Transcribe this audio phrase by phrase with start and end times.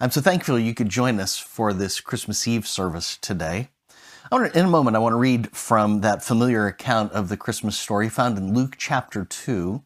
[0.00, 3.70] I'm so thankful you could join us for this Christmas Eve service today.
[4.30, 7.28] I want to, in a moment, I want to read from that familiar account of
[7.28, 9.82] the Christmas story found in Luke chapter 2.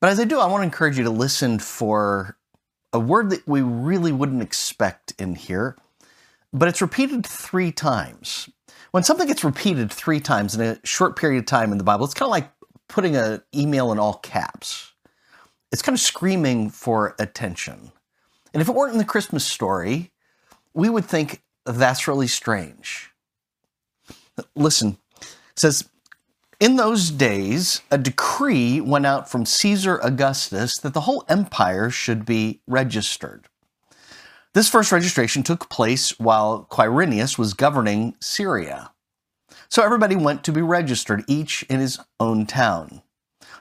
[0.00, 2.38] But as I do, I want to encourage you to listen for
[2.94, 5.76] a word that we really wouldn't expect in here,
[6.54, 8.48] but it's repeated three times.
[8.92, 12.06] When something gets repeated three times in a short period of time in the Bible,
[12.06, 12.50] it's kind of like
[12.88, 14.92] putting an email in all caps.
[15.70, 17.92] It's kind of screaming for attention.
[18.54, 20.12] And if it weren't in the Christmas story,
[20.72, 23.10] we would think that's really strange.
[24.54, 24.96] Listen,
[25.56, 25.88] says,
[26.60, 32.24] in those days, a decree went out from Caesar Augustus that the whole empire should
[32.24, 33.48] be registered.
[34.54, 38.92] This first registration took place while Quirinius was governing Syria.
[39.68, 43.02] So everybody went to be registered, each in his own town.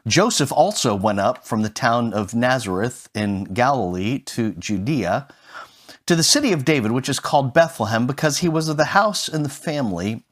[0.07, 5.27] Joseph also went up from the town of Nazareth in Galilee to Judea,
[6.05, 9.29] to the city of David, which is called Bethlehem, because he was of the house
[9.29, 10.23] and the family,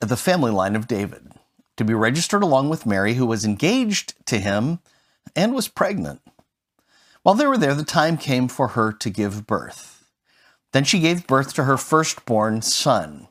[0.00, 1.32] the family line of David,
[1.76, 4.80] to be registered along with Mary, who was engaged to him
[5.36, 6.20] and was pregnant.
[7.22, 10.10] While they were there, the time came for her to give birth.
[10.72, 13.28] Then she gave birth to her firstborn son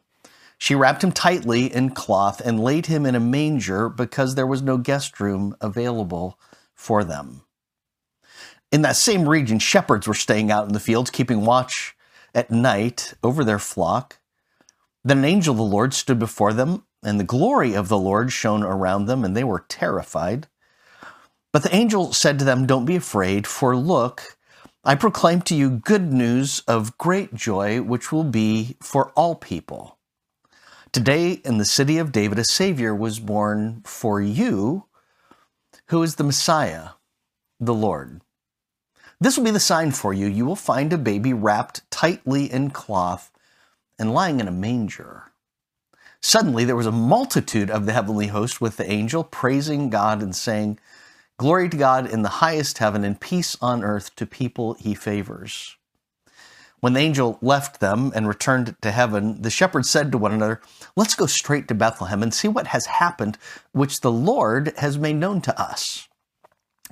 [0.64, 4.62] she wrapped him tightly in cloth and laid him in a manger because there was
[4.62, 6.40] no guest room available
[6.74, 7.42] for them.
[8.72, 11.98] In that same region, shepherds were staying out in the fields, keeping watch
[12.34, 14.20] at night over their flock.
[15.04, 18.32] Then an angel of the Lord stood before them, and the glory of the Lord
[18.32, 20.48] shone around them, and they were terrified.
[21.52, 24.38] But the angel said to them, Don't be afraid, for look,
[24.86, 29.98] I proclaim to you good news of great joy, which will be for all people.
[30.94, 34.86] Today, in the city of David, a Savior was born for you,
[35.88, 36.90] who is the Messiah,
[37.60, 38.22] the Lord.
[39.20, 40.28] This will be the sign for you.
[40.28, 43.32] You will find a baby wrapped tightly in cloth
[43.98, 45.32] and lying in a manger.
[46.22, 50.36] Suddenly, there was a multitude of the heavenly host with the angel praising God and
[50.36, 50.78] saying,
[51.38, 55.76] Glory to God in the highest heaven and peace on earth to people he favors.
[56.84, 60.60] When the angel left them and returned to heaven, the shepherds said to one another,
[60.98, 63.38] Let's go straight to Bethlehem and see what has happened,
[63.72, 66.10] which the Lord has made known to us.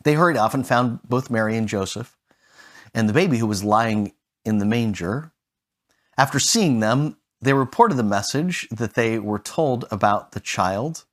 [0.06, 2.18] They hurried off and found both Mary and Joseph
[2.94, 4.14] and the baby who was lying
[4.46, 5.34] in the manger.
[6.18, 11.04] After seeing them, they reported the message that they were told about the child,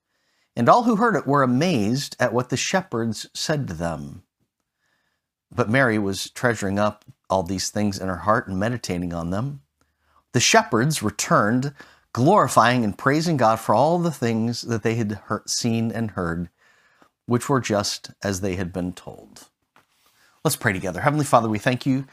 [0.54, 4.22] and all who heard it were amazed at what the shepherds said to them.
[5.50, 9.62] But Mary was treasuring up all these things in her heart and meditating on them.
[10.32, 11.74] The shepherds returned,
[12.12, 16.48] glorifying and praising God for all the things that they had heard, seen and heard,
[17.26, 19.48] which were just as they had been told.
[20.44, 21.00] Let's pray together.
[21.00, 22.06] Heavenly Father, we thank you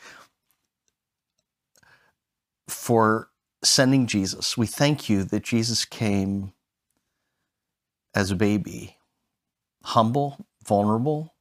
[2.68, 3.30] for
[3.64, 4.58] sending Jesus.
[4.58, 6.54] We thank you that Jesus came
[8.14, 8.98] as a baby,
[9.84, 11.34] humble, vulnerable,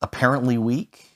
[0.00, 1.15] apparently weak.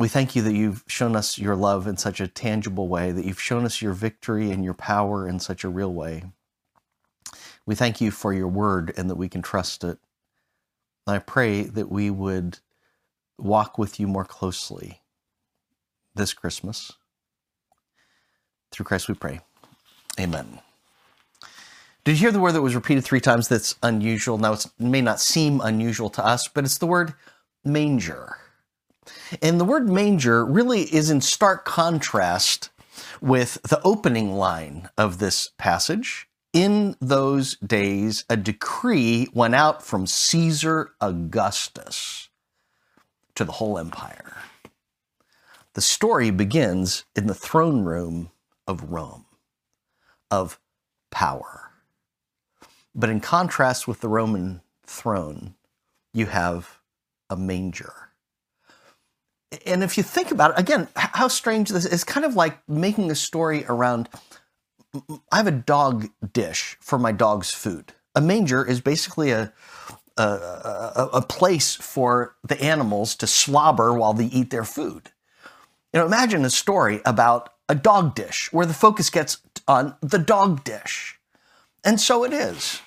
[0.00, 3.26] We thank you that you've shown us your love in such a tangible way, that
[3.26, 6.24] you've shown us your victory and your power in such a real way.
[7.66, 9.98] We thank you for your word and that we can trust it.
[11.06, 12.60] I pray that we would
[13.36, 15.02] walk with you more closely
[16.14, 16.92] this Christmas.
[18.70, 19.40] Through Christ we pray.
[20.18, 20.60] Amen.
[22.04, 24.38] Did you hear the word that was repeated three times that's unusual?
[24.38, 27.12] Now, it may not seem unusual to us, but it's the word
[27.66, 28.38] manger.
[29.42, 32.70] And the word manger really is in stark contrast
[33.20, 36.28] with the opening line of this passage.
[36.52, 42.28] In those days, a decree went out from Caesar Augustus
[43.36, 44.36] to the whole empire.
[45.74, 48.30] The story begins in the throne room
[48.66, 49.26] of Rome,
[50.30, 50.58] of
[51.10, 51.70] power.
[52.94, 55.54] But in contrast with the Roman throne,
[56.12, 56.80] you have
[57.28, 58.09] a manger.
[59.66, 63.10] And if you think about it, again, how strange this is, kind of like making
[63.10, 64.08] a story around
[65.30, 67.92] I have a dog dish for my dog's food.
[68.14, 69.52] A manger is basically a,
[70.16, 75.10] a, a, a place for the animals to slobber while they eat their food.
[75.92, 79.38] You know, imagine a story about a dog dish where the focus gets
[79.68, 81.18] on the dog dish.
[81.84, 82.80] And so it is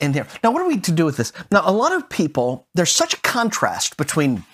[0.00, 0.26] in here.
[0.42, 1.32] Now, what are we to do with this?
[1.50, 4.44] Now, a lot of people, there's such a contrast between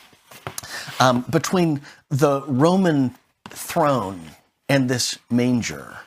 [0.99, 3.15] um, between the Roman
[3.49, 4.21] throne
[4.69, 5.99] and this manger,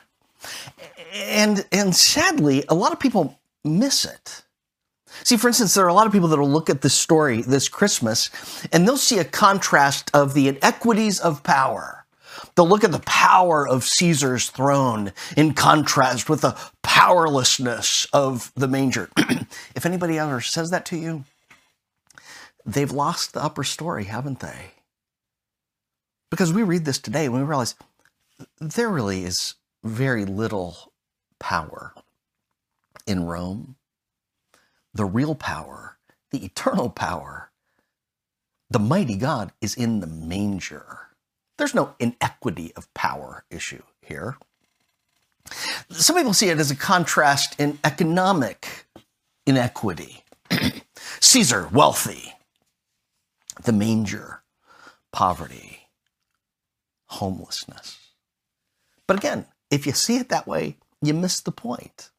[1.14, 4.42] and and sadly, a lot of people miss it.
[5.22, 7.42] See, for instance, there are a lot of people that will look at this story
[7.42, 8.30] this Christmas
[8.72, 12.04] and they'll see a contrast of the inequities of power.
[12.54, 18.68] They'll look at the power of Caesar's throne in contrast with the powerlessness of the
[18.68, 19.08] manger.
[19.74, 21.24] if anybody ever says that to you,
[22.64, 24.72] they've lost the upper story, haven't they?
[26.30, 27.74] Because we read this today and we realize
[28.60, 30.92] there really is very little
[31.38, 31.94] power
[33.06, 33.76] in Rome
[34.94, 35.98] the real power,
[36.30, 37.50] the eternal power,
[38.70, 41.08] the mighty God is in the manger.
[41.58, 44.38] There's no inequity of power issue here.
[45.90, 48.86] Some people see it as a contrast in economic
[49.46, 50.24] inequity.
[51.20, 52.32] Caesar, wealthy.
[53.62, 54.42] The manger,
[55.12, 55.88] poverty,
[57.06, 57.98] homelessness.
[59.06, 62.10] But again, if you see it that way, you miss the point.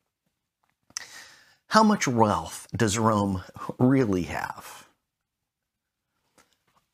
[1.70, 3.44] How much wealth does Rome
[3.80, 4.88] really have?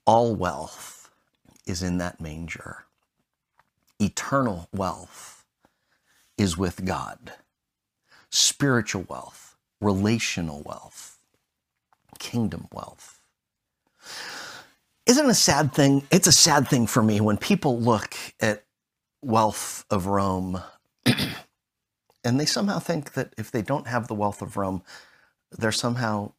[0.05, 1.11] All wealth
[1.67, 2.85] is in that manger.
[3.99, 5.45] Eternal wealth
[6.37, 7.33] is with God.
[8.31, 11.19] Spiritual wealth, relational wealth,
[12.19, 13.20] kingdom wealth.
[15.05, 16.03] Isn't a sad thing?
[16.11, 18.63] It's a sad thing for me when people look at
[19.21, 20.61] wealth of Rome
[22.23, 24.83] and they somehow think that if they don't have the wealth of Rome,
[25.51, 26.33] they're somehow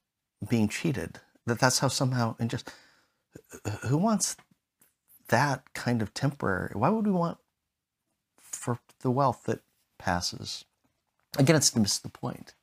[0.48, 1.20] being cheated.
[1.46, 2.72] That that's how somehow and just
[3.88, 4.36] who wants
[5.28, 6.72] that kind of temporary?
[6.74, 7.38] Why would we want
[8.38, 9.60] for the wealth that
[9.98, 10.64] passes?
[11.38, 12.54] Again, it's to miss the point.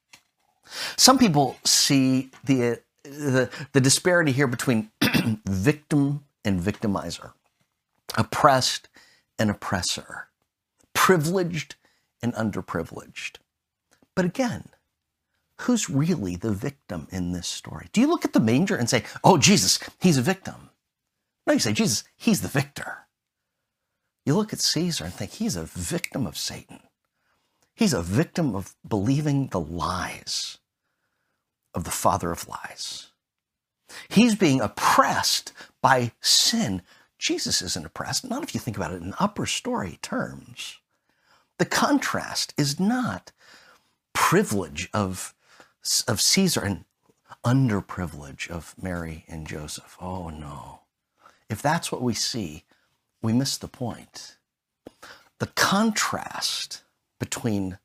[0.95, 4.91] Some people see the the, the disparity here between
[5.47, 7.33] victim and victimizer,
[8.17, 8.87] oppressed
[9.37, 10.27] and oppressor,
[10.93, 11.75] privileged
[12.21, 13.37] and underprivileged.
[14.15, 14.69] But again,
[15.61, 17.87] who's really the victim in this story?
[17.91, 20.69] Do you look at the manger and say, oh, Jesus, he's a victim?
[21.45, 23.07] No, you say, Jesus, he's the victor.
[24.25, 26.81] You look at Caesar and think he's a victim of Satan.
[27.73, 30.58] He's a victim of believing the lies
[31.73, 33.07] of the father of lies.
[34.09, 36.81] He's being oppressed by sin.
[37.17, 40.77] Jesus isn't oppressed, not if you think about it in upper story terms.
[41.57, 43.31] The contrast is not
[44.13, 45.33] privilege of,
[46.07, 46.85] of Caesar and
[47.43, 49.97] underprivilege of Mary and Joseph.
[50.01, 50.81] Oh no.
[51.49, 52.63] If that's what we see,
[53.21, 54.37] we miss the point.
[55.39, 56.83] The contrast
[57.19, 57.79] between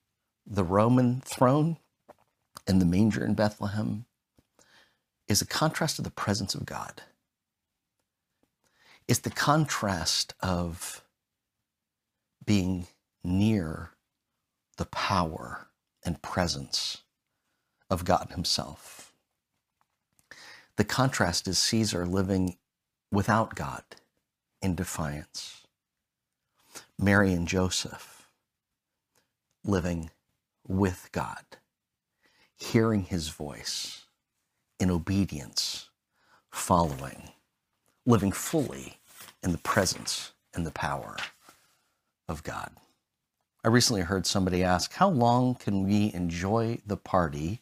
[0.47, 1.79] the Roman throne
[2.67, 4.07] and the manger in Bethlehem
[5.29, 7.03] is a contrast of the presence of God.
[9.09, 11.05] It's the contrast of
[12.45, 12.87] being
[13.23, 13.91] near
[14.77, 15.69] the power
[16.05, 17.03] and presence
[17.91, 19.13] of God Himself.
[20.77, 22.57] The contrast is Caesar living
[23.13, 23.85] without God
[24.61, 25.63] in defiance,
[26.99, 28.29] Mary and Joseph
[29.65, 30.11] living
[30.67, 31.45] with God,
[32.73, 34.07] hearing His voice
[34.81, 35.91] in obedience,
[36.51, 37.31] following,
[38.07, 38.99] living fully
[39.43, 41.17] in the presence and the power
[42.29, 42.71] of God.
[43.65, 47.61] I recently heard somebody ask, How long can we enjoy the party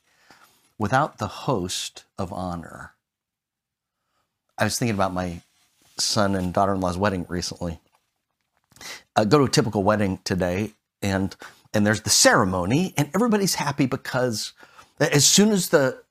[0.78, 2.94] without the host of honor?
[4.58, 5.42] I was thinking about my
[5.98, 7.80] son and daughter in law's wedding recently.
[9.14, 11.34] I go to a typical wedding today, and
[11.74, 14.52] and there's the ceremony, and everybody's happy because
[15.00, 16.02] as soon as the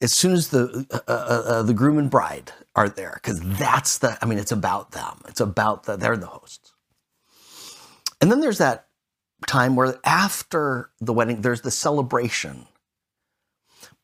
[0.00, 3.98] as soon as the uh, uh, uh, the groom and bride are there, because that's
[3.98, 5.20] the I mean, it's about them.
[5.28, 6.72] It's about the they're the hosts.
[8.20, 8.86] And then there's that
[9.46, 12.66] time where after the wedding, there's the celebration.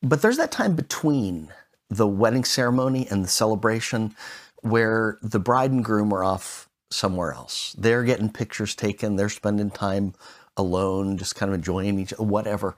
[0.01, 1.53] But there's that time between
[1.89, 4.15] the wedding ceremony and the celebration
[4.61, 7.75] where the bride and groom are off somewhere else.
[7.77, 10.13] They're getting pictures taken, they're spending time
[10.57, 12.75] alone, just kind of enjoying each other, whatever.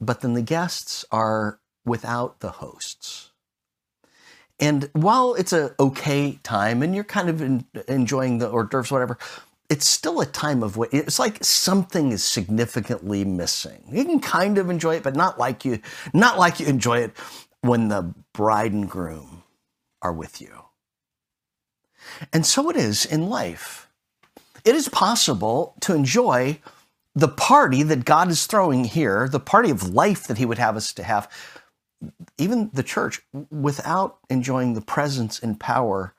[0.00, 3.30] But then the guests are without the hosts.
[4.60, 8.90] And while it's a okay time and you're kind of in, enjoying the hors d'oeuvres,
[8.90, 9.18] whatever,
[9.68, 10.90] it's still a time of wait.
[10.92, 13.84] It's like something is significantly missing.
[13.90, 15.80] You can kind of enjoy it, but not like you,
[16.12, 17.12] not like you enjoy it
[17.60, 19.42] when the bride and groom
[20.02, 20.64] are with you.
[22.32, 23.88] And so it is in life.
[24.64, 26.60] It is possible to enjoy
[27.18, 30.76] the party that God is throwing here, the party of life that He would have
[30.76, 31.30] us to have,
[32.36, 33.20] even the church,
[33.50, 36.14] without enjoying the presence and power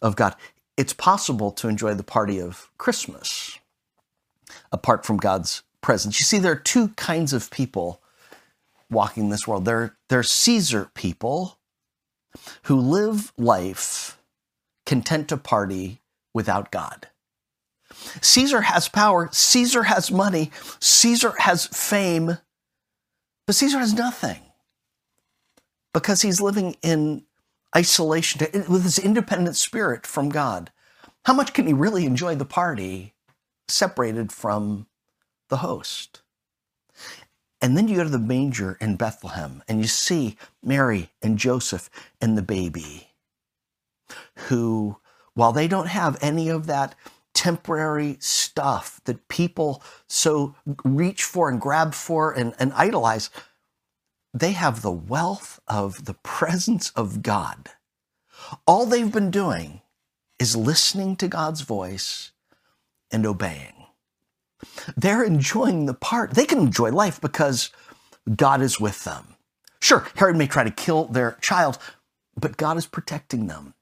[0.00, 0.34] of God
[0.78, 3.58] it's possible to enjoy the party of Christmas
[4.70, 6.20] apart from God's presence.
[6.20, 8.00] You see, there are two kinds of people
[8.88, 9.64] walking this world.
[9.64, 11.58] They're, they're Caesar people
[12.62, 14.18] who live life
[14.86, 16.00] content to party
[16.32, 17.08] without God.
[18.20, 20.50] Caesar has power, Caesar has money,
[20.80, 22.38] Caesar has fame,
[23.46, 24.40] but Caesar has nothing
[25.92, 27.24] because he's living in
[27.76, 30.70] isolation with his independent spirit from God.
[31.24, 33.14] How much can he really enjoy the party
[33.68, 34.86] separated from
[35.48, 36.22] the host?
[37.60, 41.90] And then you go to the manger in Bethlehem and you see Mary and Joseph
[42.20, 43.08] and the baby,
[44.36, 44.98] who,
[45.34, 46.94] while they don't have any of that
[47.38, 53.30] temporary stuff that people so reach for and grab for and, and idolize,
[54.34, 57.70] they have the wealth of the presence of God.
[58.66, 59.82] All they've been doing
[60.40, 62.32] is listening to God's voice
[63.12, 63.86] and obeying.
[64.96, 66.32] They're enjoying the part.
[66.32, 67.70] They can enjoy life because
[68.34, 69.36] God is with them.
[69.80, 71.78] Sure, Herod may try to kill their child,
[72.36, 73.74] but God is protecting them.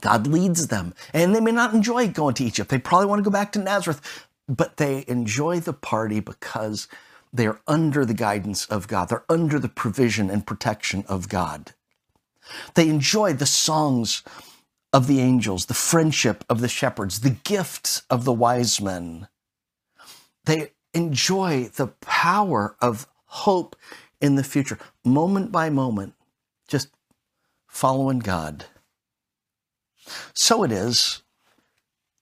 [0.00, 0.94] God leads them.
[1.12, 2.70] And they may not enjoy going to Egypt.
[2.70, 6.88] They probably want to go back to Nazareth, but they enjoy the party because
[7.32, 9.08] they are under the guidance of God.
[9.08, 11.72] They're under the provision and protection of God.
[12.74, 14.22] They enjoy the songs
[14.92, 19.28] of the angels, the friendship of the shepherds, the gifts of the wise men.
[20.44, 23.76] They enjoy the power of hope
[24.20, 26.14] in the future, moment by moment,
[26.66, 26.88] just
[27.66, 28.64] following God.
[30.34, 31.22] So it is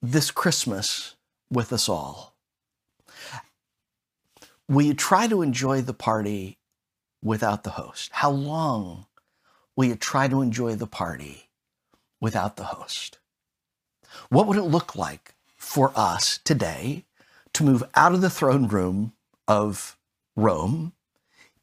[0.00, 1.16] this Christmas
[1.50, 2.34] with us all.
[4.68, 6.58] Will you try to enjoy the party
[7.22, 8.10] without the host?
[8.12, 9.06] How long
[9.76, 11.50] will you try to enjoy the party
[12.20, 13.18] without the host?
[14.28, 17.04] What would it look like for us today
[17.54, 19.12] to move out of the throne room
[19.48, 19.98] of
[20.36, 20.92] Rome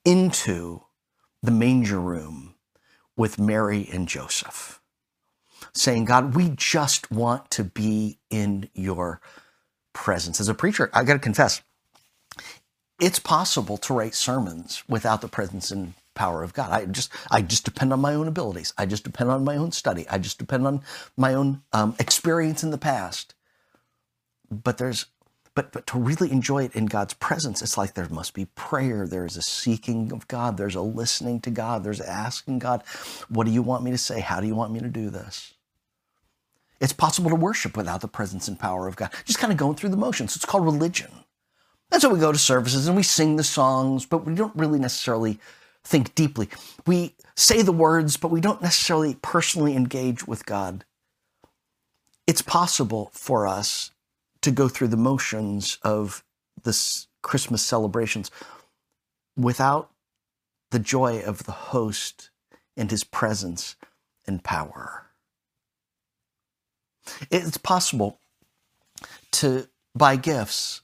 [0.06, 0.84] into
[1.42, 2.56] the manger room
[3.16, 4.81] with Mary and Joseph?
[5.74, 9.22] Saying, God, we just want to be in your
[9.94, 10.40] presence.
[10.42, 11.62] As a preacher, I got to confess,
[13.00, 16.72] it's possible to write sermons without the presence and power of God.
[16.72, 18.74] I just I just depend on my own abilities.
[18.78, 20.08] I just depend on my own study.
[20.10, 20.82] I just depend on
[21.18, 23.36] my own um, experience in the past.
[24.52, 25.08] But there's
[25.54, 29.08] but but to really enjoy it in God's presence, it's like there must be prayer.
[29.08, 30.58] There's a seeking of God.
[30.58, 31.84] There's a listening to God.
[31.84, 32.84] There's asking God,
[33.30, 34.22] what do you want me to say?
[34.22, 35.54] How do you want me to do this?
[36.80, 39.12] It's possible to worship without the presence and power of God.
[39.26, 40.36] Just kind of going through the motions.
[40.36, 41.12] It's called religion.
[41.92, 44.80] And so we go to services and we sing the songs, but we don't really
[44.80, 45.40] necessarily
[45.84, 46.50] think deeply.
[46.88, 50.86] We say the words, but we don't necessarily personally engage with God.
[52.26, 53.92] It's possible for us
[54.42, 56.24] to go through the motions of
[56.64, 58.32] this Christmas celebrations
[59.38, 59.92] without
[60.72, 62.30] the joy of the host
[62.76, 63.76] and his presence
[64.26, 65.08] and power.
[67.30, 68.20] It's possible
[69.34, 70.82] to buy gifts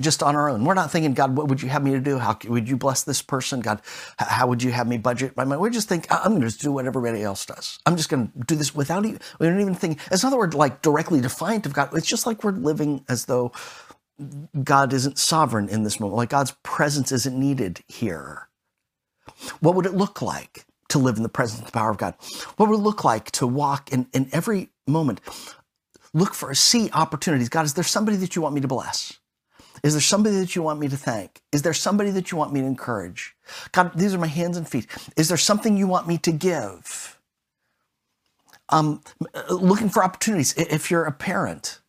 [0.00, 0.64] just on our own.
[0.64, 2.18] We're not thinking, God, what would you have me to do?
[2.18, 3.60] How would you bless this person?
[3.60, 3.80] God,
[4.18, 5.60] how would you have me budget my money?
[5.60, 7.78] We just think, I'm going to just do what everybody else does.
[7.86, 10.36] I'm just going to do this without even, we don't even think, it's not that
[10.36, 11.90] we're like directly defiant of God.
[11.94, 13.52] It's just like we're living as though
[14.62, 18.48] God isn't sovereign in this moment, like God's presence isn't needed here.
[19.60, 22.14] What would it look like to live in the presence and the power of God?
[22.56, 25.20] What would it look like to walk in, in every moment?
[26.14, 27.48] Look for, see opportunities.
[27.48, 29.18] God, is there somebody that you want me to bless?
[29.82, 31.42] Is there somebody that you want me to thank?
[31.52, 33.34] Is there somebody that you want me to encourage?
[33.72, 34.86] God, these are my hands and feet.
[35.16, 37.20] Is there something you want me to give?
[38.68, 39.02] Um,
[39.48, 40.54] looking for opportunities.
[40.56, 41.80] If you're a parent,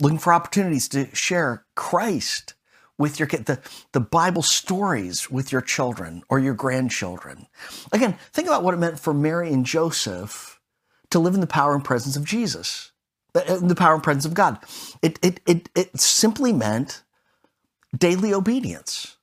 [0.00, 2.54] looking for opportunities to share Christ
[2.98, 3.60] with your kid, the,
[3.92, 7.46] the Bible stories with your children or your grandchildren.
[7.92, 10.60] Again, think about what it meant for Mary and Joseph
[11.10, 12.92] to live in the power and presence of Jesus,
[13.32, 14.58] the power and presence of God.
[15.02, 17.02] It, it, it, it simply meant
[17.96, 19.16] daily obedience.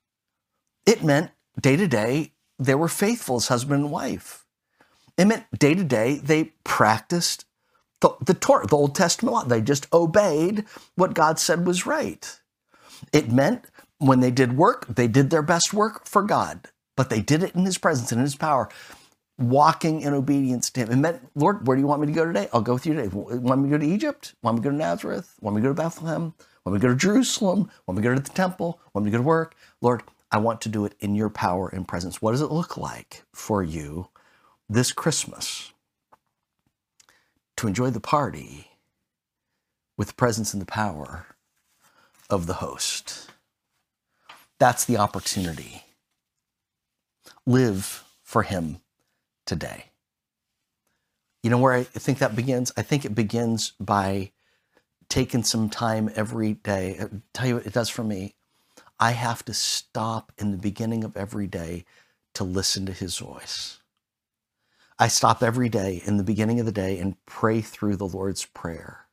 [0.86, 4.46] It meant day to day they were faithful as husband and wife.
[5.18, 7.46] It meant day to day they practiced
[8.02, 9.44] the, the Torah, the Old Testament law.
[9.44, 10.66] They just obeyed
[10.96, 12.40] what God said was right.
[13.12, 13.66] It meant
[13.98, 17.56] when they did work, they did their best work for God, but they did it
[17.56, 18.70] in His presence and in His power,
[19.38, 20.92] walking in obedience to Him.
[20.92, 22.50] It meant, Lord, where do you want me to go today?
[22.52, 23.08] I'll go with you today.
[23.08, 24.36] Want me to go to Egypt?
[24.42, 25.36] Want me to go to Nazareth?
[25.42, 26.34] Want me to go to Bethlehem?
[26.64, 29.24] When we go to Jerusalem, when we go to the temple, when we go to
[29.24, 32.22] work, Lord, I want to do it in your power and presence.
[32.22, 34.10] What does it look like for you
[34.70, 35.74] this Christmas
[37.58, 38.72] to enjoy the party
[39.98, 41.28] with the presence and the power
[42.30, 43.30] of the host?
[44.60, 45.84] That's the opportunity.
[47.46, 48.78] Live for Him
[49.46, 49.86] today.
[51.44, 52.72] You know where I think that begins?
[52.78, 54.33] I think it begins by
[55.14, 56.98] taking some time every day.
[57.00, 58.34] I'll tell you what it does for me.
[59.00, 61.86] I have to stop in the beginning of every day
[62.34, 63.78] to listen to his voice.
[64.98, 68.46] I stop every day in the beginning of the day and pray through the Lord's
[68.46, 69.06] Prayer,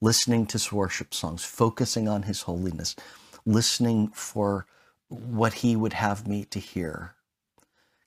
[0.00, 2.96] listening to his worship songs, focusing on his holiness,
[3.46, 4.66] listening for
[5.06, 7.14] what he would have me to hear,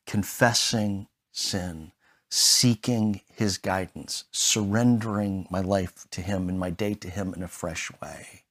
[0.05, 1.93] confessing sin,
[2.35, 7.47] seeking his guidance, surrendering my life to him and my day to him in a
[7.47, 8.41] fresh way.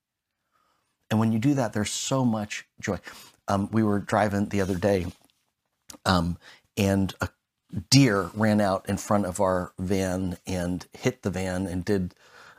[1.11, 3.01] And when you do that, there's so much joy.
[3.49, 5.07] Um, we were driving the other day,
[6.07, 6.39] um,
[6.77, 7.29] and a
[7.91, 12.15] deer ran out in front of our van and hit the van and did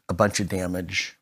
[0.10, 1.18] a bunch of damage.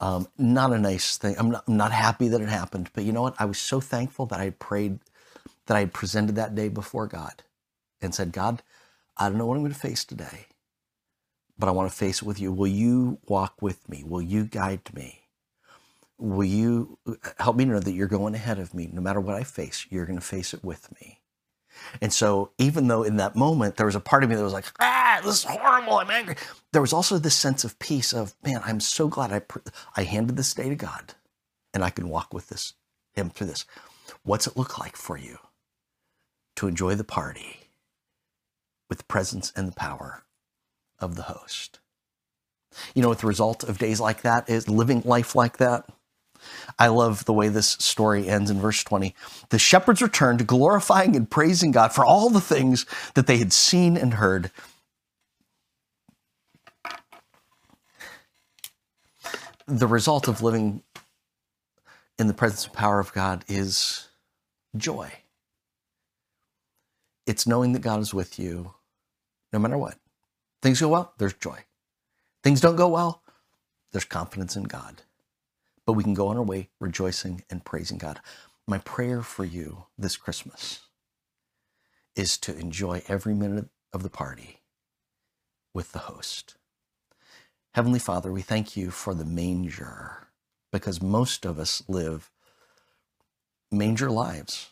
[0.00, 1.34] Um, not a nice thing.
[1.38, 3.36] I'm not, I'm not happy that it happened, but you know what?
[3.38, 4.98] I was so thankful that I prayed,
[5.64, 7.42] that I presented that day before God
[8.02, 8.62] and said, God,
[9.18, 10.46] I don't know what I'm going to face today,
[11.58, 12.52] but I want to face it with you.
[12.52, 14.04] Will you walk with me?
[14.04, 15.22] Will you guide me?
[16.18, 18.88] Will you uh, help me know that you're going ahead of me?
[18.92, 21.20] No matter what I face, you're going to face it with me.
[22.00, 24.52] And so, even though in that moment there was a part of me that was
[24.52, 26.36] like, ah, this is horrible, I'm angry,
[26.72, 29.42] there was also this sense of peace of, man, I'm so glad I,
[29.96, 31.14] I handed this day to God
[31.74, 32.74] and I can walk with this,
[33.14, 33.64] Him through this.
[34.24, 35.38] What's it look like for you
[36.56, 37.67] to enjoy the party?
[38.88, 40.24] With the presence and the power
[40.98, 41.80] of the host.
[42.94, 44.68] You know what the result of days like that is?
[44.68, 45.84] Living life like that?
[46.78, 49.14] I love the way this story ends in verse 20.
[49.50, 53.96] The shepherds returned, glorifying and praising God for all the things that they had seen
[53.96, 54.50] and heard.
[59.66, 60.82] The result of living
[62.18, 64.08] in the presence and power of God is
[64.76, 65.10] joy.
[67.26, 68.74] It's knowing that God is with you
[69.52, 69.96] no matter what.
[70.62, 71.58] Things go well, there's joy.
[72.42, 73.22] Things don't go well,
[73.92, 75.02] there's confidence in God.
[75.86, 78.20] But we can go on our way rejoicing and praising God.
[78.66, 80.80] My prayer for you this Christmas
[82.14, 84.60] is to enjoy every minute of the party
[85.72, 86.56] with the host.
[87.74, 90.28] Heavenly Father, we thank you for the manger
[90.72, 92.30] because most of us live
[93.70, 94.70] manger lives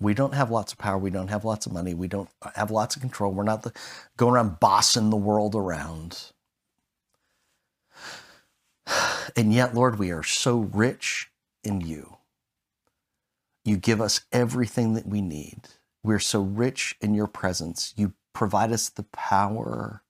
[0.00, 0.98] we don't have lots of power.
[0.98, 1.94] We don't have lots of money.
[1.94, 3.32] We don't have lots of control.
[3.32, 3.72] We're not the,
[4.16, 6.32] going around bossing the world around.
[9.36, 11.30] And yet, Lord, we are so rich
[11.64, 12.16] in you.
[13.64, 15.60] You give us everything that we need.
[16.02, 17.92] We're so rich in your presence.
[17.96, 20.02] You provide us the power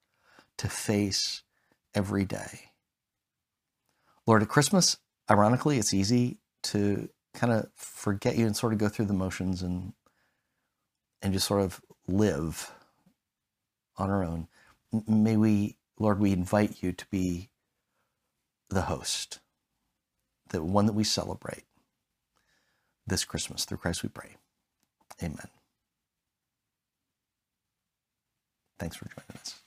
[0.59, 1.43] to face
[1.95, 2.73] every day.
[4.27, 4.99] Lord, at Christmas,
[5.31, 9.63] ironically, it's easy to kind of forget you and sort of go through the motions
[9.63, 9.93] and
[11.23, 12.73] and just sort of live
[13.97, 14.49] on our own.
[15.07, 17.51] May we, Lord, we invite you to be
[18.71, 19.41] the host,
[20.51, 21.65] the one that we celebrate
[23.07, 23.65] this Christmas.
[23.65, 24.37] Through Christ we pray.
[25.23, 25.49] Amen.
[28.79, 29.61] Thanks for joining us.